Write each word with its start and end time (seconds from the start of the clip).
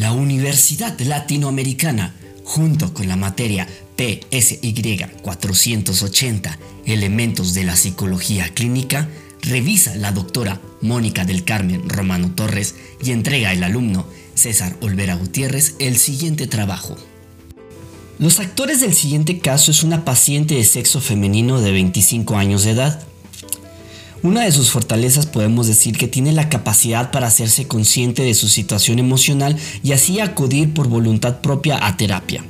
La 0.00 0.12
Universidad 0.12 0.98
Latinoamericana, 0.98 2.14
junto 2.42 2.94
con 2.94 3.06
la 3.06 3.16
materia 3.16 3.68
PSY 3.98 4.98
480, 5.20 6.58
Elementos 6.86 7.52
de 7.52 7.64
la 7.64 7.76
Psicología 7.76 8.48
Clínica, 8.54 9.10
revisa 9.42 9.94
la 9.96 10.10
doctora 10.10 10.58
Mónica 10.80 11.26
del 11.26 11.44
Carmen 11.44 11.86
Romano 11.86 12.32
Torres 12.34 12.76
y 13.04 13.10
entrega 13.10 13.50
al 13.50 13.62
alumno 13.62 14.06
César 14.34 14.74
Olvera 14.80 15.16
Gutiérrez 15.16 15.74
el 15.80 15.98
siguiente 15.98 16.46
trabajo. 16.46 16.96
Los 18.18 18.40
actores 18.40 18.80
del 18.80 18.94
siguiente 18.94 19.38
caso 19.40 19.70
es 19.70 19.82
una 19.82 20.06
paciente 20.06 20.54
de 20.54 20.64
sexo 20.64 21.02
femenino 21.02 21.60
de 21.60 21.72
25 21.72 22.38
años 22.38 22.64
de 22.64 22.70
edad. 22.70 23.06
Una 24.22 24.44
de 24.44 24.52
sus 24.52 24.70
fortalezas 24.70 25.24
podemos 25.24 25.66
decir 25.66 25.96
que 25.96 26.06
tiene 26.06 26.32
la 26.32 26.50
capacidad 26.50 27.10
para 27.10 27.26
hacerse 27.26 27.66
consciente 27.66 28.22
de 28.22 28.34
su 28.34 28.50
situación 28.50 28.98
emocional 28.98 29.56
y 29.82 29.92
así 29.92 30.20
acudir 30.20 30.74
por 30.74 30.88
voluntad 30.88 31.40
propia 31.40 31.86
a 31.86 31.96
terapia. 31.96 32.44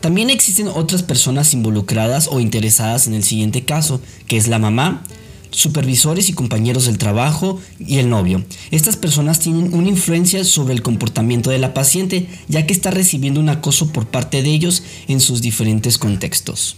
También 0.00 0.28
existen 0.28 0.68
otras 0.68 1.02
personas 1.02 1.54
involucradas 1.54 2.28
o 2.30 2.40
interesadas 2.40 3.06
en 3.06 3.14
el 3.14 3.24
siguiente 3.24 3.64
caso, 3.64 4.02
que 4.26 4.36
es 4.36 4.48
la 4.48 4.58
mamá, 4.58 5.02
supervisores 5.50 6.28
y 6.28 6.34
compañeros 6.34 6.84
del 6.84 6.98
trabajo 6.98 7.58
y 7.78 7.96
el 7.96 8.10
novio. 8.10 8.44
Estas 8.70 8.96
personas 8.96 9.38
tienen 9.38 9.72
una 9.72 9.88
influencia 9.88 10.44
sobre 10.44 10.74
el 10.74 10.82
comportamiento 10.82 11.48
de 11.48 11.58
la 11.58 11.72
paciente, 11.72 12.28
ya 12.48 12.66
que 12.66 12.74
está 12.74 12.90
recibiendo 12.90 13.40
un 13.40 13.48
acoso 13.48 13.92
por 13.92 14.06
parte 14.06 14.42
de 14.42 14.50
ellos 14.50 14.82
en 15.08 15.20
sus 15.20 15.40
diferentes 15.40 15.96
contextos. 15.96 16.76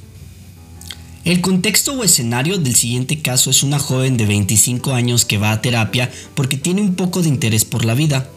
El 1.27 1.41
contexto 1.41 1.93
o 1.93 2.05
escenario 2.05 2.57
del 2.57 2.77
siguiente 2.77 3.21
caso 3.21 3.51
es 3.51 3.65
una 3.65 3.81
joven 3.81 4.17
de 4.17 4.27
25 4.27 4.95
años 4.95 5.25
que 5.25 5.39
va 5.39 5.51
a 5.51 5.61
terapia 5.61 6.09
porque 6.37 6.57
tiene 6.57 6.83
un 6.83 6.95
poco 6.95 7.21
de 7.21 7.29
interés 7.29 7.65
por 7.65 7.85
la 7.85 7.95
vida. 7.95 8.31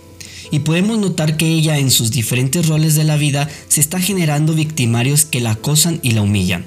Y 0.49 0.61
podemos 0.61 0.97
notar 0.97 1.37
que 1.37 1.45
ella 1.45 1.77
en 1.77 1.91
sus 1.91 2.09
diferentes 2.09 2.67
roles 2.67 2.95
de 2.95 3.03
la 3.03 3.15
vida 3.15 3.47
se 3.67 3.79
está 3.79 3.99
generando 4.01 4.55
victimarios 4.55 5.23
que 5.25 5.39
la 5.39 5.51
acosan 5.51 5.99
y 6.01 6.13
la 6.13 6.23
humillan. 6.23 6.65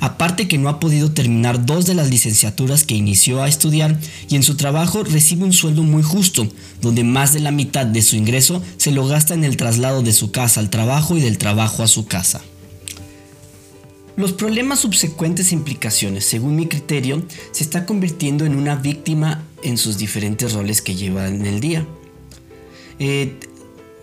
Aparte 0.00 0.48
que 0.48 0.56
no 0.56 0.70
ha 0.70 0.80
podido 0.80 1.12
terminar 1.12 1.66
dos 1.66 1.84
de 1.84 1.94
las 1.94 2.08
licenciaturas 2.08 2.84
que 2.84 2.94
inició 2.94 3.42
a 3.42 3.48
estudiar 3.48 4.00
y 4.30 4.36
en 4.36 4.44
su 4.44 4.56
trabajo 4.56 5.04
recibe 5.04 5.44
un 5.44 5.52
sueldo 5.52 5.82
muy 5.82 6.02
justo, 6.02 6.48
donde 6.80 7.04
más 7.04 7.34
de 7.34 7.40
la 7.40 7.50
mitad 7.50 7.84
de 7.84 8.00
su 8.00 8.16
ingreso 8.16 8.62
se 8.78 8.90
lo 8.90 9.06
gasta 9.06 9.34
en 9.34 9.44
el 9.44 9.58
traslado 9.58 10.02
de 10.02 10.14
su 10.14 10.30
casa 10.30 10.60
al 10.60 10.70
trabajo 10.70 11.18
y 11.18 11.20
del 11.20 11.36
trabajo 11.36 11.82
a 11.82 11.88
su 11.88 12.06
casa. 12.06 12.40
Los 14.18 14.32
problemas 14.32 14.80
subsecuentes 14.80 15.52
e 15.52 15.54
implicaciones, 15.54 16.24
según 16.24 16.56
mi 16.56 16.66
criterio, 16.66 17.22
se 17.52 17.62
está 17.62 17.86
convirtiendo 17.86 18.44
en 18.44 18.56
una 18.56 18.74
víctima 18.74 19.44
en 19.62 19.78
sus 19.78 19.96
diferentes 19.96 20.54
roles 20.54 20.82
que 20.82 20.96
lleva 20.96 21.28
en 21.28 21.46
el 21.46 21.60
día. 21.60 21.86
Eh, 22.98 23.38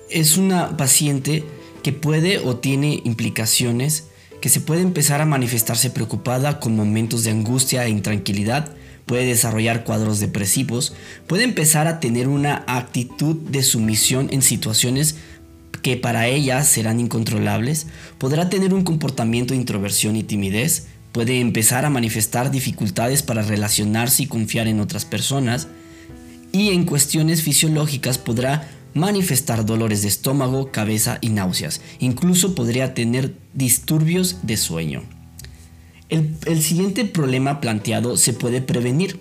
es 0.10 0.38
una 0.38 0.78
paciente 0.78 1.44
que 1.84 1.92
puede 1.92 2.40
o 2.40 2.56
tiene 2.56 3.02
implicaciones 3.04 4.06
que 4.40 4.48
se 4.48 4.62
puede 4.62 4.84
empezar 4.84 5.20
a 5.20 5.26
manifestarse 5.26 5.90
preocupada 5.90 6.62
con 6.62 6.78
momentos 6.78 7.26
de 7.26 7.32
angustia 7.32 7.86
e 7.86 7.90
intranquilidad, 7.90 8.74
puede 9.06 9.26
desarrollar 9.26 9.84
cuadros 9.84 10.22
depresivos, 10.22 10.94
puede 11.28 11.44
empezar 11.44 11.88
a 11.88 12.00
tener 12.00 12.30
una 12.30 12.64
actitud 12.68 13.36
de 13.36 13.64
sumisión 13.64 14.30
en 14.32 14.42
situaciones 14.42 15.18
que 15.82 15.98
para 15.98 16.28
ella 16.28 16.64
serán 16.64 17.00
incontrolables, 17.00 17.88
podrá 18.18 18.50
tener 18.50 18.74
un 18.74 18.84
comportamiento 18.84 19.54
de 19.54 19.60
introversión 19.60 20.16
y 20.16 20.24
timidez, 20.24 20.88
puede 21.12 21.40
empezar 21.40 21.86
a 21.86 21.90
manifestar 21.90 22.52
dificultades 22.52 23.24
para 23.24 23.42
relacionarse 23.42 24.24
y 24.24 24.28
confiar 24.28 24.68
en 24.68 24.80
otras 24.80 25.06
personas, 25.06 25.68
y 26.52 26.70
en 26.70 26.86
cuestiones 26.86 27.42
fisiológicas 27.42 28.18
podrá 28.18 28.70
manifestar 28.94 29.66
dolores 29.66 30.02
de 30.02 30.08
estómago, 30.08 30.72
cabeza 30.72 31.20
y 31.22 31.30
náuseas. 31.30 31.82
Incluso 32.00 32.56
podría 32.56 32.94
tener 32.94 33.36
disturbios 33.54 34.38
de 34.44 34.58
sueño. 34.58 35.04
El, 36.10 36.62
siguiente 36.62 37.04
problema 37.06 37.60
planteado 37.60 38.16
se 38.16 38.34
puede 38.34 38.62
prevenir. 38.62 39.20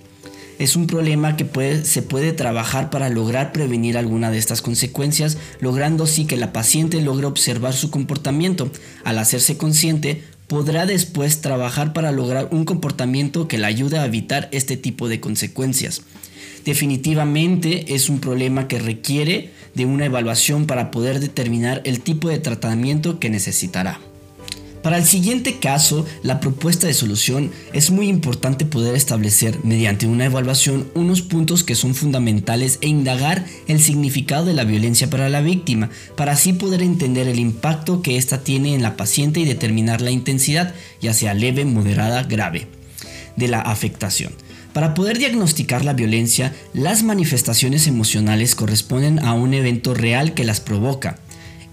Es 0.59 0.77
un 0.77 0.87
problema 0.87 1.37
que 1.37 1.85
se 1.85 2.03
puede 2.03 2.33
trabajar 2.33 2.91
para 2.91 3.09
lograr 3.09 3.53
prevenir 3.53 3.99
alguna 3.99 4.31
de 4.31 4.39
estas 4.39 4.63
consecuencias, 4.63 5.37
logrando 5.61 6.05
así 6.05 6.27
que 6.27 6.37
la 6.37 6.53
paciente 6.53 7.01
logre 7.01 7.27
observar 7.27 7.73
su 7.73 7.91
comportamiento. 7.91 8.71
Al 9.03 9.19
hacerse 9.19 9.57
consciente, 9.57 10.23
podrá 10.47 10.87
después 10.87 11.41
trabajar 11.41 11.93
para 11.93 12.13
lograr 12.13 12.49
un 12.53 12.65
comportamiento 12.65 13.49
que 13.49 13.59
le 13.59 13.67
ayude 13.67 13.99
a 13.99 14.07
evitar 14.07 14.49
este 14.53 14.77
tipo 14.77 15.09
de 15.09 15.21
consecuencias. 15.21 16.03
Definitivamente 16.65 17.95
es 17.95 18.09
un 18.09 18.21
problema 18.21 18.69
que 18.69 18.79
requiere 18.79 19.51
de 19.75 19.87
una 19.87 20.07
evaluación 20.07 20.67
para 20.67 20.91
poder 20.91 21.21
determinar 21.21 21.83
el 21.85 22.01
tipo 22.01 22.29
de 22.29 22.39
tratamiento 22.39 23.19
que 23.19 23.29
necesitará. 23.29 24.01
Para 24.85 24.99
el 24.99 25.07
siguiente 25.07 25.61
caso, 25.61 26.05
la 26.23 26.41
propuesta 26.41 26.87
de 26.87 26.93
solución 26.93 27.51
es 27.73 27.91
muy 27.91 28.07
importante 28.07 28.67
poder 28.67 28.95
establecer 28.95 29.61
mediante 29.65 30.07
una 30.07 30.27
evaluación 30.27 30.91
unos 30.95 31.23
puntos 31.23 31.65
que 31.65 31.75
son 31.75 31.95
fundamentales 31.95 32.77
e 32.83 32.89
indagar 32.89 33.47
el 33.67 33.81
significado 33.81 34.45
de 34.45 34.53
la 34.53 34.65
violencia 34.65 35.09
para 35.09 35.31
la 35.31 35.41
víctima, 35.41 35.89
para 36.17 36.33
así 36.33 36.53
poder 36.53 36.83
entender 36.83 37.29
el 37.29 37.39
impacto 37.39 38.03
que 38.03 38.19
ésta 38.19 38.45
tiene 38.45 38.75
en 38.75 38.83
la 38.83 38.99
paciente 38.99 39.41
y 39.41 39.47
determinar 39.47 40.03
la 40.03 40.11
intensidad, 40.11 40.75
ya 41.01 41.15
sea 41.15 41.33
leve, 41.33 41.65
moderada, 41.65 42.23
grave, 42.25 42.67
de 43.37 43.49
la 43.49 43.63
afectación. 43.63 44.35
Para 44.75 44.93
poder 44.93 45.17
diagnosticar 45.17 45.83
la 45.83 45.95
violencia, 45.95 46.53
las 46.75 47.05
manifestaciones 47.05 47.87
emocionales 47.87 48.55
corresponden 48.55 49.19
a 49.21 49.33
un 49.33 49.55
evento 49.55 49.95
real 49.95 50.35
que 50.35 50.45
las 50.45 50.61
provoca. 50.61 51.21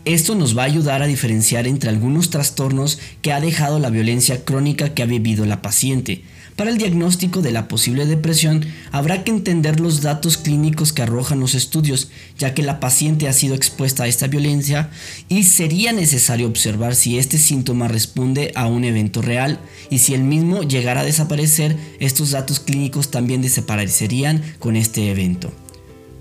Esto 0.06 0.36
nos 0.36 0.58
va 0.58 0.64
a 0.64 0.66
ayudar 0.66 1.02
a 1.02 1.08
diferenciar 1.08 1.68
entre 1.68 1.90
algunos 1.90 2.30
trastornos 2.30 3.00
que 3.22 3.32
ha 3.34 3.40
dejado 3.40 3.80
la 3.80 3.90
violencia 3.90 4.44
crónica 4.44 4.94
que 4.94 5.04
ha 5.04 5.06
vivido 5.06 5.46
la 5.46 5.62
paciente, 5.62 6.24
para 6.56 6.70
el 6.70 6.78
diagnóstico 6.78 7.42
de 7.42 7.52
la 7.52 7.68
posible 7.68 8.06
depresión 8.06 8.66
habrá 8.92 9.24
que 9.24 9.32
entender 9.32 9.80
los 9.80 10.02
datos 10.02 10.38
clínicos 10.38 10.94
que 10.94 11.02
arrojan 11.02 11.40
los 11.40 11.56
estudios, 11.56 12.10
ya 12.38 12.54
que 12.54 12.62
la 12.62 12.80
paciente 12.80 13.28
ha 13.28 13.34
sido 13.34 13.56
expuesta 13.56 14.04
a 14.04 14.08
esta 14.08 14.28
violencia 14.28 14.90
y 15.30 15.44
sería 15.44 15.94
necesario 15.94 16.48
observar 16.48 16.96
si 16.96 17.18
este 17.18 17.38
síntoma 17.38 17.88
responde 17.88 18.52
a 18.56 18.68
un 18.68 18.84
evento 18.84 19.22
real 19.22 19.60
y 19.90 20.00
si 20.00 20.14
el 20.14 20.24
mismo 20.24 20.64
llegara 20.64 21.02
a 21.02 21.06
desaparecer, 21.06 21.78
estos 22.00 22.32
datos 22.32 22.60
clínicos 22.60 23.10
también 23.12 23.42
desaparecerían 23.42 24.42
con 24.60 24.76
este 24.76 25.10
evento 25.10 25.52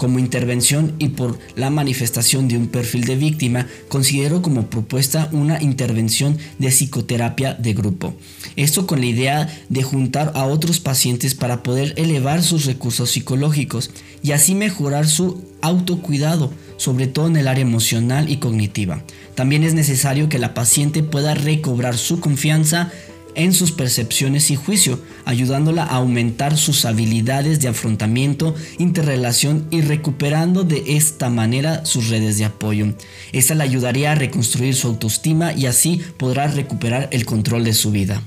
como 0.01 0.19
intervención 0.19 0.95
y 0.99 1.11
por 1.11 1.39
la 1.57 1.69
manifestación 1.69 2.49
de 2.49 2.57
un 2.57 2.69
perfil 2.69 3.05
de 3.05 3.17
víctima, 3.17 3.67
considero 3.91 4.41
como 4.41 4.71
propuesta 4.71 5.29
una 5.31 5.63
intervención 5.63 6.39
de 6.59 6.71
psicoterapia 6.71 7.53
de 7.53 7.75
grupo. 7.75 8.15
Esto 8.57 8.87
con 8.87 9.01
la 9.01 9.07
idea 9.07 9.55
de 9.69 9.83
juntar 9.83 10.33
a 10.35 10.47
otros 10.47 10.81
pacientes 10.81 11.35
para 11.35 11.63
poder 11.63 11.93
elevar 11.99 12.43
sus 12.43 12.65
recursos 12.65 13.11
psicológicos 13.11 13.91
y 14.23 14.33
así 14.33 14.55
mejorar 14.55 15.07
su 15.07 15.45
autocuidado, 15.61 16.51
sobre 16.79 17.07
todo 17.07 17.27
en 17.27 17.37
el 17.37 17.47
área 17.47 17.61
emocional 17.61 18.31
y 18.31 18.39
cognitiva. 18.39 19.03
También 19.35 19.65
es 19.65 19.75
necesario 19.75 20.31
que 20.31 20.39
la 20.39 20.55
paciente 20.55 21.03
pueda 21.03 21.35
recobrar 21.35 21.99
su 21.99 22.21
confianza 22.21 22.91
en 23.35 23.53
sus 23.53 23.73
percepciones 23.73 24.51
y 24.51 24.57
juicio, 24.57 25.01
ayudándola 25.25 25.85
a 25.85 25.97
aumentar 25.97 26.57
sus 26.57 26.85
habilidades 26.85 27.61
de 27.61 27.69
afrontamiento, 27.69 28.55
interrelación 28.79 29.67
y 29.71 29.81
recuperando 29.83 30.65
de 30.65 30.97
esta 30.97 31.31
manera 31.31 31.85
sus 31.85 32.09
redes 32.09 32.39
de 32.39 32.45
apoyo. 32.47 32.95
Esta 33.33 33.55
le 33.55 33.65
ayudaría 33.65 34.13
a 34.13 34.17
reconstruir 34.17 34.75
su 34.75 34.89
autoestima 34.89 35.53
y 35.53 35.67
así 35.67 36.01
podrá 36.17 36.47
recuperar 36.47 37.09
el 37.13 37.25
control 37.25 37.65
de 37.65 37.75
su 37.75 37.91
vida. 37.91 38.23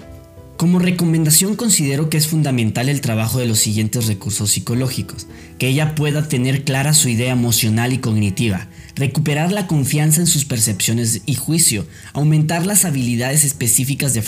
Como 0.57 0.77
recomendación 0.77 1.55
considero 1.55 2.09
que 2.09 2.17
es 2.17 2.27
fundamental 2.27 2.87
el 2.87 3.01
trabajo 3.01 3.39
de 3.39 3.47
los 3.47 3.59
siguientes 3.59 4.05
recursos 4.05 4.51
psicológicos, 4.51 5.25
que 5.57 5.67
ella 5.67 5.95
pueda 5.95 6.27
tener 6.27 6.63
clara 6.63 6.93
su 6.93 7.09
idea 7.09 7.33
emocional 7.33 7.91
y 7.91 7.97
cognitiva, 7.97 8.67
recuperar 8.95 9.51
la 9.51 9.65
confianza 9.65 10.21
en 10.21 10.27
sus 10.27 10.45
percepciones 10.45 11.21
y 11.25 11.33
juicio, 11.33 11.87
aumentar 12.13 12.65
las 12.67 12.85
habilidades 12.85 13.43
específicas 13.43 14.13
de 14.13 14.23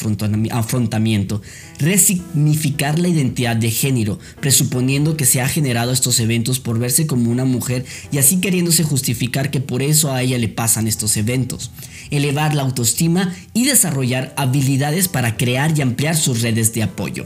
afrontamiento, 0.52 1.42
resignificar 1.78 2.98
la 2.98 3.08
identidad 3.08 3.56
de 3.56 3.70
género, 3.70 4.20
presuponiendo 4.40 5.18
que 5.18 5.26
se 5.26 5.42
ha 5.42 5.48
generado 5.48 5.92
estos 5.92 6.20
eventos 6.20 6.60
por 6.60 6.80
verse 6.80 7.06
como 7.06 7.30
una 7.30 7.46
mujer 7.46 7.86
y 8.12 8.18
así 8.18 8.38
queriéndose 8.38 8.84
justificar 8.84 9.52
que 9.52 9.62
por 9.62 9.84
eso 9.84 10.12
a 10.12 10.24
ella 10.24 10.40
le 10.40 10.48
pasan 10.48 10.88
estos 10.88 11.18
eventos, 11.18 11.72
elevar 12.10 12.56
la 12.56 12.64
autoestima 12.64 13.36
y 13.54 13.66
desarrollar 13.66 14.34
habilidades 14.38 15.08
para 15.08 15.38
crear 15.38 15.78
y 15.78 15.82
sus 16.16 16.42
redes 16.42 16.74
de 16.74 16.84
apoyo. 16.84 17.26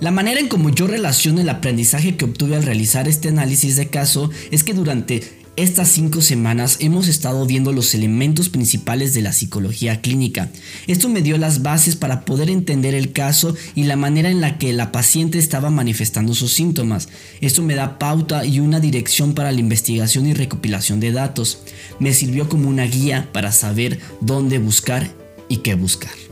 La 0.00 0.10
manera 0.10 0.40
en 0.40 0.48
como 0.48 0.70
yo 0.70 0.86
relaciono 0.88 1.40
el 1.40 1.48
aprendizaje 1.48 2.16
que 2.16 2.24
obtuve 2.24 2.56
al 2.56 2.64
realizar 2.64 3.06
este 3.06 3.28
análisis 3.28 3.76
de 3.76 3.88
caso 3.88 4.30
es 4.50 4.64
que 4.64 4.74
durante 4.74 5.22
Estas 5.54 5.88
cinco 5.88 6.22
semanas 6.22 6.78
hemos 6.80 7.08
estado 7.08 7.44
viendo 7.44 7.74
los 7.74 7.94
elementos 7.94 8.48
principales 8.48 9.12
de 9.12 9.20
la 9.20 9.34
psicología 9.34 10.00
clínica. 10.00 10.50
Esto 10.86 11.10
me 11.10 11.20
dio 11.20 11.36
las 11.36 11.60
bases 11.60 11.94
para 11.94 12.24
poder 12.24 12.48
entender 12.48 12.94
el 12.94 13.12
caso 13.12 13.54
y 13.74 13.84
la 13.84 13.96
manera 13.96 14.30
en 14.30 14.40
la 14.40 14.56
que 14.56 14.72
la 14.72 14.92
paciente 14.92 15.38
estaba 15.38 15.68
manifestando 15.68 16.34
sus 16.34 16.54
síntomas. 16.54 17.10
Esto 17.42 17.62
me 17.62 17.74
da 17.74 17.98
pauta 17.98 18.46
y 18.46 18.60
una 18.60 18.80
dirección 18.80 19.34
para 19.34 19.52
la 19.52 19.60
investigación 19.60 20.26
y 20.26 20.32
recopilación 20.32 21.00
de 21.00 21.12
datos. 21.12 21.58
Me 22.00 22.14
sirvió 22.14 22.48
como 22.48 22.70
una 22.70 22.84
guía 22.84 23.28
para 23.34 23.52
saber 23.52 24.00
dónde 24.22 24.58
buscar 24.58 25.10
y 25.50 25.58
qué 25.58 25.74
buscar. 25.74 26.31